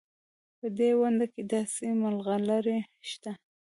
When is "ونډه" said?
0.99-1.25